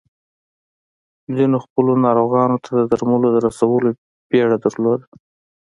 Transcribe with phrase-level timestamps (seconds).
[1.35, 3.87] ځينو خپلو ناروغانو ته د درملو د رسولو
[4.29, 5.05] بيړه درلوده.